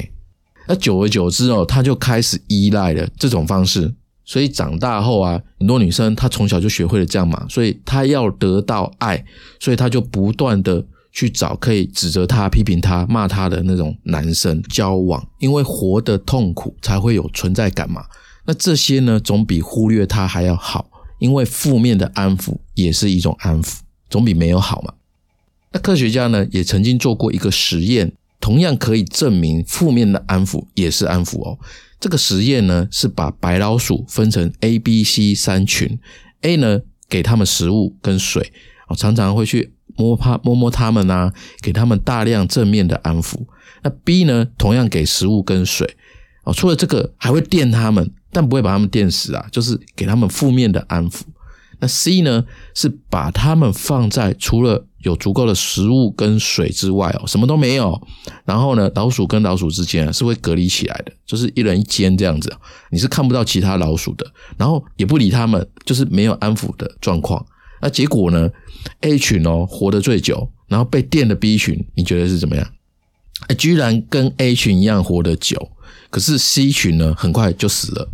[0.67, 3.95] 那久而久之哦，他就开始依赖了这种方式，
[4.25, 9.23] 所以长大后啊，很多女生她从小就学会了这样嘛，所以她要得到爱，
[9.61, 18.03] 所以她就不断的去找可以指责她、批评她、骂她的那种男生交往，因为活得痛苦才会有存在感嘛。
[18.45, 23.77] 那这些呢，总比忽略他还要好，因为负面的安抚也是一种安抚，
[24.09, 24.93] 总比没有好嘛。
[25.73, 31.57] 那科学家呢也曾经做过一个实验，同样可以证明负面的安抚也是安抚哦。
[31.99, 35.97] 这个实验呢是把白老鼠分成 A、B、C 三群
[36.41, 38.53] ，A 呢给他们食物跟水，
[38.87, 43.45] 哦常常会去摸它摸摸它们啊，给他们大量正面的安抚。
[43.81, 45.95] 那 B 呢同样给食物跟水，
[46.43, 51.21] 哦除了这个还会电他们，但不会把他们电死啊，就是给他们负面的安抚。
[51.83, 58.01] 那 C 呢是把它们放在除了有足够的食物跟水之外哦，什么都没有。
[58.45, 62.49] 然后呢，老鼠跟老鼠之间是会隔离起来的，就是一人一间这样子，
[62.89, 64.25] 你是看不到其他老鼠的。
[64.57, 67.45] 然后也不理他们，就是没有安抚的状况。
[67.81, 68.49] 那结果呢
[69.01, 72.65] ？A 群哦活得最久，然后被电的 B 群，你觉得是怎么样？
[73.49, 75.71] 哎，居然跟 A 群一样活得久，
[76.09, 78.09] 可是 C 群呢，很快就死了。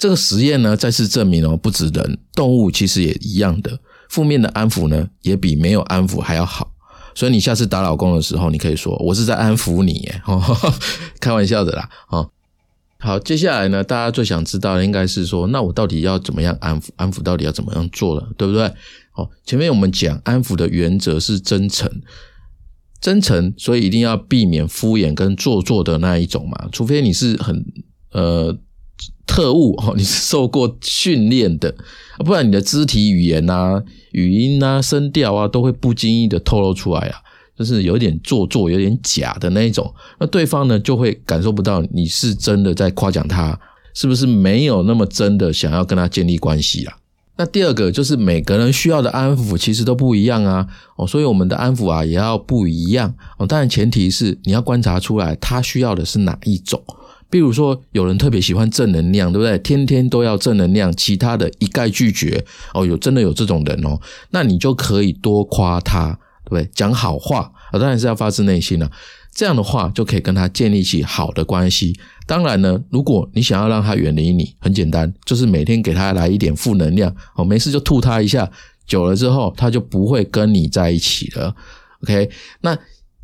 [0.00, 3.78] 这个实验呢，再次证明哦，不止人，动物其实也一样的。
[4.08, 6.72] 负面的安抚呢，也比没有安抚还要好。
[7.14, 10.22] 所以你下次打老公的时候，你可以说：“我是在安抚你。”耶，
[11.20, 11.90] 开玩笑的啦。
[12.08, 12.30] 哦，
[12.98, 16.88] 好，接下来呢，大家最想知道的应该是说，那我到底要怎么样安抚？
[16.96, 18.72] 安抚到底要怎么样做了，对不对？
[19.12, 21.86] 好，前面我们讲安抚的原则是真诚，
[23.02, 26.70] 真诚，所以一定要避免敷衍跟做作的那一种嘛。
[26.72, 27.62] 除非你是很
[28.12, 28.56] 呃。
[29.30, 31.72] 特务哦，你是受过训练的，
[32.18, 37.18] 不然你的肢体语言啊、语音啊、声调啊，都会不经意的透露出来啊，
[37.56, 39.94] 就是有点做作、有点假的那一种。
[40.18, 43.56] 那对方呢，就会感受不到你是真的在夸奖他，
[43.94, 46.96] 是不是没有那么真的想要跟他建立关系啊？
[47.36, 50.66] 那第二个就是每个人需要的安抚其实都不一样啊，
[50.96, 53.46] 哦，所以我们的安抚啊也要不一样哦。
[53.46, 56.82] 当然前提是你要观察出来他需要的是哪一种。
[57.30, 59.56] 比如说，有人特别喜欢正能量，对不对？
[59.60, 62.44] 天天都要正能量，其他的一概拒绝。
[62.74, 66.68] 哦，有真的有这种人哦，那你就可以多夸他，对不对？
[66.74, 68.90] 讲好话啊，当然是要发自内心了。
[69.32, 71.96] 这样的话就可以跟他建立起好的关系。
[72.26, 78.50] 当然呢，如果你想要让他远离你，很简单，就是每天给他来一点负能量，哦，没事就吐他一下，
[78.88, 81.54] 久了之后他就不会跟你在一起了。
[82.02, 82.28] OK，
[82.62, 82.76] 那。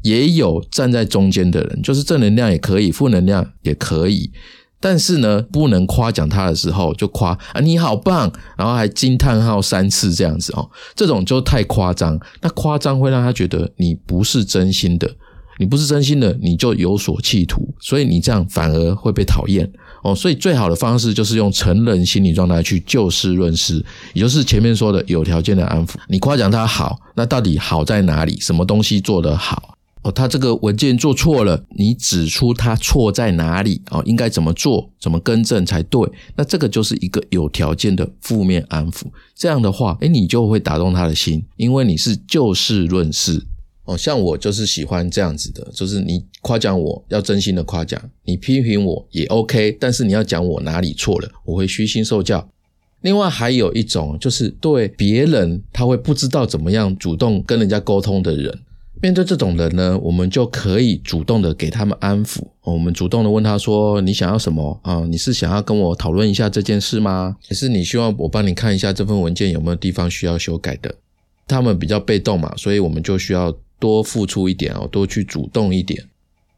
[0.06, 4.30] 也有站在中间的人，就是正能量也可以，负能量也可以，
[4.78, 12.16] 但是呢，不能夸奖他的时候就夸啊你好棒，然后还惊叹号三次这样子哦，这种就太夸张。
[12.40, 15.10] 那夸张会让他觉得你不是真心的，
[15.58, 19.68] 你不是真心的，你就有所企图，所以你这样反而会被讨厌
[20.04, 20.14] 哦。
[20.14, 23.84] 所以最好的方式就是用成人心理状态去就事论事，
[24.14, 25.96] 也就是前面说的有条件的安抚。
[26.06, 28.38] 你夸奖他好，那到底好在哪里？
[28.38, 29.75] 什么东西做得好？
[30.06, 36.08] 哦，他这个文件做错了，你指出他错在哪里哦，应该怎么做，怎么更正才对？
[36.36, 39.06] 那这个就是一个有条件的负面安抚。
[39.34, 43.44] 这样的话，哎，你就会打动他的心，因为你是就事论事。
[43.86, 52.48] 哦，像我就是喜欢这样子的，就是你夸奖我要真心的夸奖，你批评我也 OK，但是你要讲我哪里错了，我会虚心受教。
[53.00, 58.56] 另外还有一种就是对别人，他会不知道怎么样主动跟人家沟通的人。
[59.02, 62.40] 面对这种人呢，我们就可以主动的给他们安抚。
[62.62, 65.00] 我们主动的问他说：“你想要什么啊？
[65.08, 67.36] 你是想要跟我讨论一下这件事吗？
[67.46, 70.94] 还是你希望我帮你看一下这份文件有没有地方需要修改的？”
[71.46, 76.02] 他们比较被动嘛，所以我们就需要多付出一点哦，多去主动一点。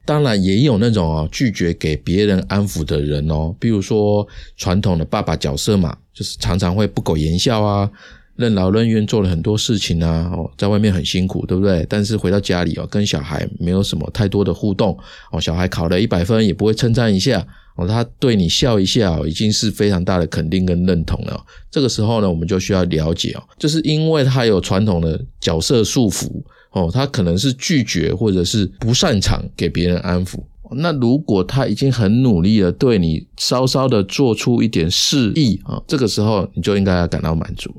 [0.06, 4.26] 当然也有那种哦拒绝给别人安抚的人哦，比如说
[4.56, 7.90] 传统的爸爸角色嘛，就是常常会不苟言笑啊。
[8.38, 11.84] 任劳任怨做了很多事情啊，哦，在外面很辛苦，对不对？
[11.88, 14.96] 但是回到家里哦，跟小孩没有什么太多的互动
[15.32, 21.44] 哦，小孩考了一百分也不会称赞一下哦，他对你笑一下，已经是非常大的肯定跟认同了。
[21.68, 26.30] 这个时候呢，我们就需要了解哦，就是因为他有传统的角色束缚
[26.70, 30.38] 哦，他可能是拒绝或者是不擅长给别人安抚。
[30.72, 37.74] 那如果他已经很努力了，对你稍稍的做出一点示意啊，这个时候你就应该要感到满足，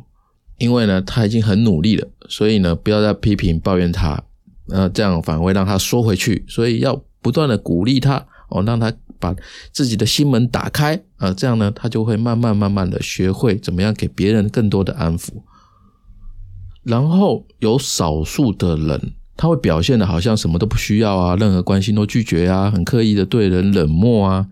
[0.59, 4.23] 因为呢他已经很努力了，所以呢不要再批评抱怨他，
[4.67, 9.35] 呃这样反而会让他缩回去，所以要不断的鼓励他哦，让他把
[9.71, 15.41] 自己的心门打开啊，这样呢他就会慢慢慢慢的学会怎么样给别人更多的安抚，
[16.83, 19.13] 然后有少数的人。
[19.41, 24.45] 他会表现的好像什么都不需要啊，任何关心都拒绝啊，很刻意的对人冷漠啊。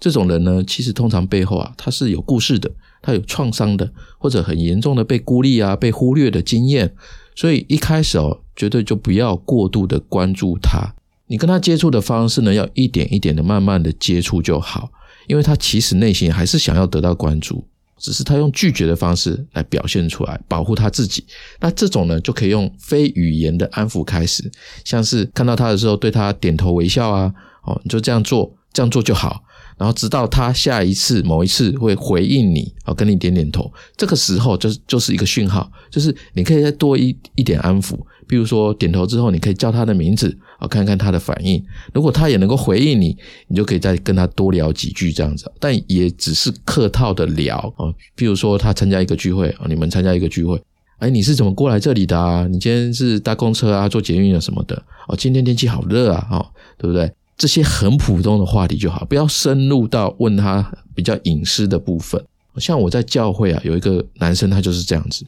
[0.00, 2.68] 这种人呢，其实通常背后啊，他是有故事的，
[3.02, 6.94] 他有创伤的，或者很严重的被孤立啊、被忽略的经验。
[7.34, 10.94] 所以一开始哦，绝对就不要过度的关注他。
[11.26, 14.90] 你跟他接触的方式呢，要一点一点的、慢慢的接触就好，
[15.26, 17.66] 因为他其实内心还是想要得到关注。
[17.98, 21.24] 只是他用拒绝的方式来表现出来，保护他自己。
[21.60, 24.50] 那这种呢，就可以用非语言的安抚开始，
[24.84, 27.32] 像是看到他的时候对他点头微笑啊，
[27.64, 29.44] 哦，你就这样做，这样做就好。
[29.78, 37.98] 然后直到他下一次某一次会回应你，哦，跟你点点头，这个时候就是就是一个讯号，就是你可以再多一一点安抚。
[38.28, 41.62] 比如说点头之后，你可以叫他的名字，啊，看看他的反应。
[41.92, 43.14] 如果他也能够回应你，
[43.48, 45.50] 你就可以再跟他多聊几句这样子。
[45.58, 47.92] 但也只是客套的聊哦。
[48.14, 50.58] 比如说他参加一个聚会啊，你们参加一个聚会，
[50.98, 52.46] 哎，你是怎么过来这里的啊？
[52.48, 54.82] 你今天是搭公车啊，坐捷运啊什么的？
[55.08, 56.46] 哦，今天天气好热啊，哦，
[56.78, 57.12] 对不对？
[57.42, 62.24] 这些很普通的话题就好，不要深入到问他比较隐私的部分。
[62.58, 65.26] 像我在教会啊，有一个男生，他就是这样子。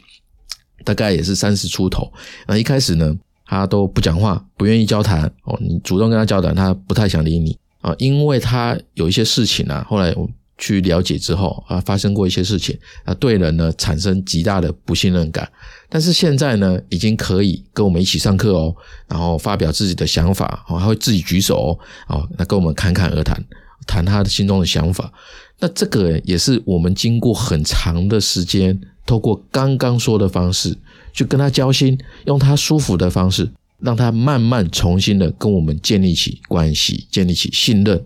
[0.85, 2.13] 大概也是三十出头，
[2.47, 3.13] 那一开始呢，
[3.45, 5.59] 他都不讲话，不愿意交谈哦。
[5.61, 9.85] 你主动跟他交谈，他不太想理你啊，因为他有一些事情啊。
[9.91, 15.51] 后来我去了解之后啊，发生过一些事情啊，对人呢产生极大的不信任感。
[15.89, 18.75] 但是现在呢，已经可以跟我们一起上课哦，
[19.09, 21.79] 然后发表自己的想法哦，还会自己举手
[22.09, 23.43] 哦，那跟我们侃侃而谈，
[23.87, 25.13] 谈他的心中的想法。
[25.61, 28.81] 那这个也是我们经过很长的时间。
[29.07, 30.75] 透过刚刚说的方式
[31.13, 38.03] 去跟他交心，用他舒服的方式，让他慢慢重新的跟我们建立起关系，建立起信任。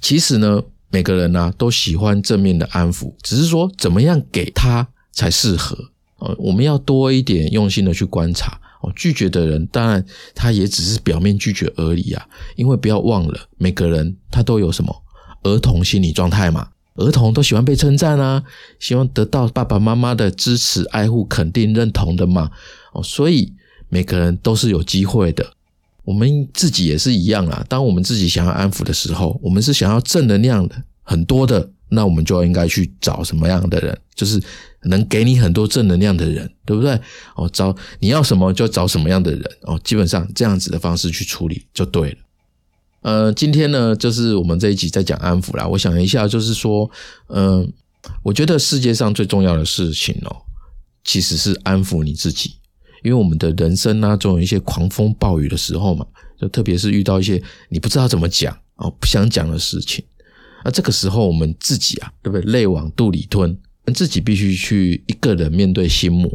[0.00, 5.76] 其实呢，每个人呢都喜欢正面的安抚，只是说怎么样给他才适合
[6.18, 6.34] 哦。
[6.38, 8.92] 我们要多一点用心的去观察哦。
[8.96, 12.26] 拒绝的人，当然他也只是表面拒绝而已啊。
[12.56, 15.04] 因为不要忘了，每个人他都有什么
[15.44, 16.68] 儿童心理状态嘛。
[16.96, 18.42] 儿童都喜欢被称赞啊，
[18.78, 22.50] 希望得到爸爸妈妈的支持、爱护、肯定、认同的嘛。
[22.92, 23.54] 哦，所以
[23.88, 25.54] 每个人都是有机会的。
[26.10, 27.64] 我们自己也是一样啊。
[27.68, 34.42] 当我们自己想要安抚的时候，我们是想要正能量的，很多的，那我们就应该去找什么样的人，就是
[34.82, 36.98] 能给你很多正能量的人，对不对？
[37.36, 39.80] 哦，找你要什么就找什么样的人哦。
[39.84, 42.16] 基本上这样子的方式去处理就对了。
[43.02, 45.64] 呃，今天呢，就是我们这一集在讲安抚啦。
[45.68, 46.90] 我想一下，就是说，
[47.28, 47.72] 嗯，
[48.24, 50.36] 我觉得世界上最重要的事情哦，
[51.04, 52.56] 其实是安抚你自己。
[53.02, 56.06] 因为我们的人生呢，总有一些狂风暴雨的时候嘛，
[56.40, 60.04] 就特别是遇到一些你不知道怎么讲哦，不想讲的事情。
[60.64, 62.52] 那这个时候，我们自己啊，对不对？
[62.52, 63.56] 泪往肚里吞，
[63.94, 66.30] 自己必须去一个人面对心魔。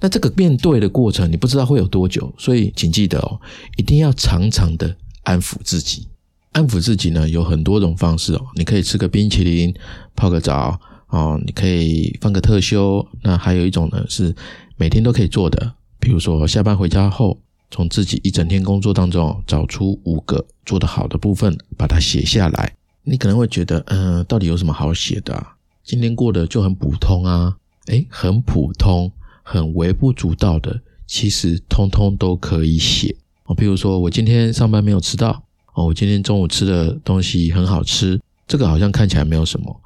[0.00, 3.40] 那这个面对的过程，你不知道会有多久，所以请记得哦，
[3.76, 4.96] 一定要常常的。
[5.26, 6.06] 安抚自己，
[6.52, 8.46] 安抚自己呢有很多种方式哦。
[8.54, 9.74] 你可以吃个冰淇淋，
[10.14, 11.36] 泡个澡哦。
[11.44, 13.04] 你可以放个特休。
[13.22, 14.32] 那还有一种呢是
[14.76, 15.74] 每天都可以做的，
[16.06, 17.36] 比如说下班回家后，
[17.68, 22.76] 从自己一整天工作当中找出五个做得好的部分，把它写下来。
[23.02, 25.44] 你可能会觉得，嗯，到底有什么好写的？
[25.82, 27.56] 今天过得就很普通啊。
[27.86, 29.10] 诶，很普通，
[29.42, 33.16] 很微不足道的，其实通通都可以写。
[33.46, 35.42] 哦，比如说我今天上班没有迟到
[35.74, 39.80] 哦，我今天中午吃的东西很好吃，这个好像看起来没有什么，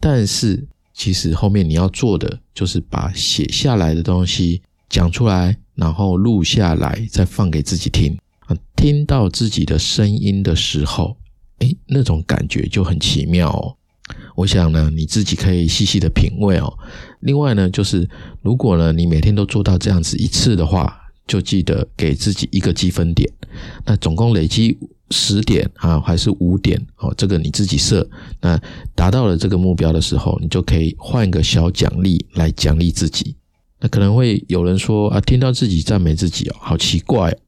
[0.00, 8.56] 但是其实后面你要做的就是把写下来的东西讲出来，然后录下来，再放给自己听啊。
[8.76, 11.16] 听到自己的声音的时候，
[11.58, 13.76] 诶，那种感觉就很奇妙哦。
[14.34, 16.72] 我想呢，你自己可以细细的品味哦。
[17.20, 18.08] 另外呢，就是
[18.42, 20.96] 如果呢你每天都做到这样子一次的话。
[21.28, 23.30] 就记得给自己一个积分点，
[23.84, 24.78] 那总共累积
[25.10, 27.12] 十点啊，还是五点哦？
[27.18, 28.08] 这个你自己设。
[28.40, 28.58] 那
[28.94, 33.36] 达到了这个目标的时候，你就可以换一个小奖励来奖励自己。
[33.80, 37.38] 那可能会有人说啊，听到自己赞美自己哦，好奇怪哦。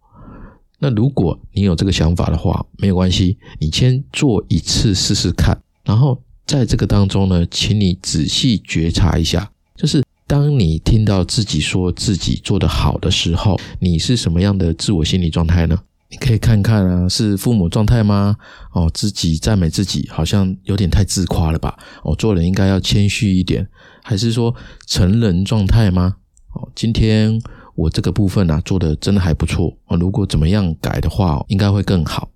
[0.78, 5.60] 那如果你有这个想法的话，没有关系，你先做一次试试看。
[5.84, 15.78] 然后在这个当中呢，请你仔细觉察一下，就是当你听到自己说自己做得好的时候，你是什么样的自我心理状态呢？
[16.11, 18.36] 你可以看看啊，是父母状态吗？
[18.72, 21.78] 哦，自己赞美自己，好像有点太自夸了吧？
[22.02, 23.66] 哦，做人应该要谦虚一点，
[24.02, 24.52] 还是说
[24.86, 26.16] 成人状态吗？
[26.52, 27.40] 哦，今天
[27.76, 32.28] 我这个部分啊做的真的还不错哦，如果怎么样改的话，应该会更好。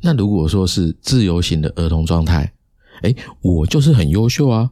[0.00, 2.50] 那如果说是自由型的儿童状态，
[3.02, 4.70] 哎，我就是很优秀啊，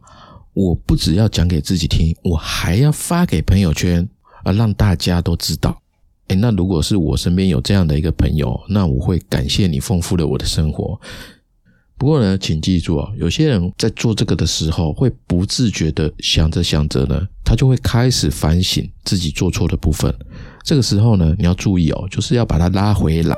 [0.55, 4.09] 我不只要讲给自己听，我还要发给朋友圈
[4.45, 5.83] 啊，让大家都知道。
[6.31, 10.99] 哎，那如果是我身边有这样的一个朋友，那我会感谢你丰富了我的生活。
[11.99, 20.15] 不过呢，请记住哦，有些人在做这个的时候，会不自觉的想着想着呢，他就会开始反省自己做错的部分。
[20.63, 23.37] 这个时候呢，你要注意哦，就是要把他拉回来。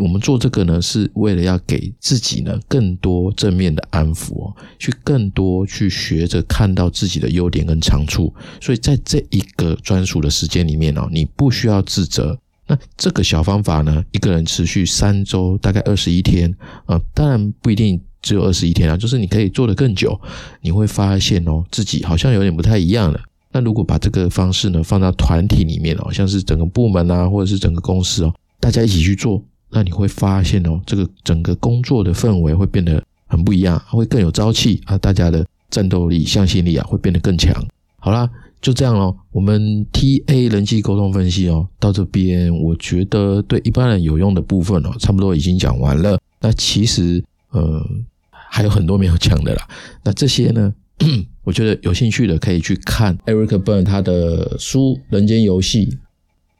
[0.00, 8.32] 我们做这个呢，是为了要给自己呢更多正面的安抚哦，去更多去学着看到自己的优点跟长处。
[8.60, 12.38] 所以在这一个专属的时间里面哦，你不需要自责。
[12.66, 16.50] 那这个小方法呢，一个人持续三周，大概二十一天
[16.86, 20.18] 啊，当然不一定只有二十一天啊，就是你可以做得更久，
[20.62, 23.20] 你会发现哦，自己好像有点不太一样了。
[23.50, 29.44] 那如果把这个方式呢放到团体里面哦，像是整个部门啊，或者是整个公司哦，大家一起去做。
[29.74, 34.98] 那你会发现哦，这个整个工作的氛围会变得很不一样，会更有朝气啊！
[34.98, 37.52] 大家的战斗力、向心力啊，会变得更强。
[37.98, 38.28] 好啦，
[38.60, 39.16] 就这样咯。
[39.30, 46.18] 我们 T A 人际沟通分析哦，到这边我觉得对一般人有用的部分哦，差不多已经讲完了。
[46.40, 47.82] 那其实呃
[48.30, 49.66] 还有很多没有讲的啦。
[50.04, 50.74] 那这些呢，
[51.44, 55.86] 我觉得有兴趣的可以去看 Eric Burn 他的书《人间游戏》。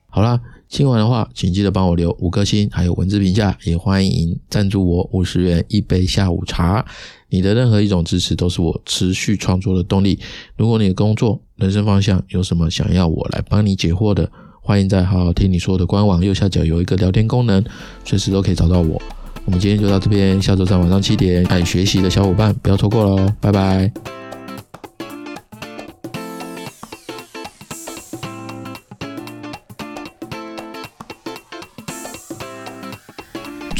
[0.08, 0.40] 好啦。
[0.72, 6.82] 听完的话，请记得帮我留五颗星，还有文字评价，也欢迎赞助我五十元一杯下午茶。
[7.28, 10.18] 你的任何一种支持都是我持续创作的动力。
[10.56, 14.30] 如果你的工作、人生方向有什么想要我来帮你解惑的，
[14.62, 17.62] 欢迎在好好听你说的官网右下角有一个聊天功能，
[18.02, 19.00] 随时都可以找到我。
[19.44, 24.21] 我们今天就到这边，下周三晚上七点，爱学习的小伙伴不要错过喽，拜拜。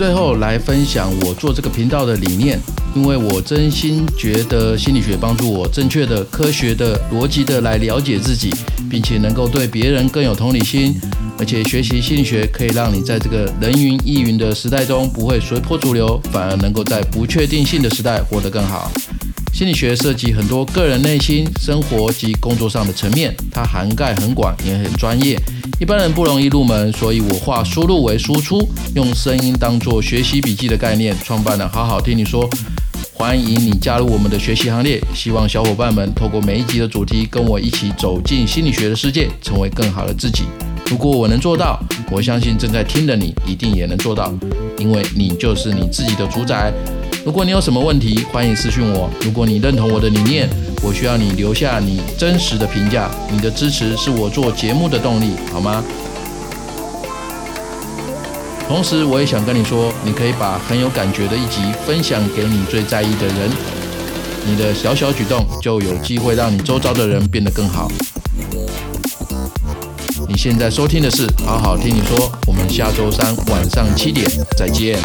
[0.03, 2.59] 最后来分享我做这个频道的理念，
[2.93, 8.53] 因为我真心觉得心理学帮助我正确的、科学的、逻辑的来了解自己，
[8.91, 10.93] 并且能够对别人更有同理心。
[11.39, 18.91] 而且学习心理学可以让你在这个人云亦云的时代中不会随波逐流，反而能够在不确定性的时代活得更好。
[19.55, 25.41] 心理学涉及很多个人内心、生活及工作上的层面，它涵盖很广，也很专业。
[25.83, 32.49] 一般人不容易入门，所以我化输入为输出，用声音当做学习笔记的概念，创办了好好听你说。
[33.13, 40.45] 欢迎你加入我们的学习行列，希望小伙伴们透过每一集的主题，跟我一起走进心理学的世界，成为更好的自己。
[40.87, 41.81] 如果我能做到，
[42.13, 44.33] 我相信正在听的你一定也能做到，
[44.79, 46.73] 因为你就是你自己的主宰。
[47.25, 49.09] 如果你有什么问题，欢迎私讯我。
[49.21, 50.51] 如果你认同我的理念，
[50.83, 53.09] 我需要你留下你真实的评价。
[53.31, 55.85] 你的支持是我做节目的动力，好吗？
[58.67, 63.51] 同时，我也想跟你说，你可以把很有感觉的一集分享给你最在意的人。
[64.45, 67.89] 你的小小举动就有机会让你周遭的人变得更好。
[70.29, 74.99] 你现在收听的是好好听你说，我们下周三晚上七点再见。